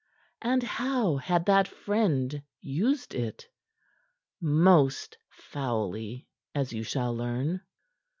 And 0.41 0.63
how 0.63 1.17
had 1.17 1.45
that 1.45 1.67
friend 1.67 2.41
used 2.59 3.13
it? 3.13 3.45
Most 4.41 5.19
foully, 5.29 6.27
as 6.55 6.73
you 6.73 6.81
shall 6.81 7.15
learn. 7.15 7.61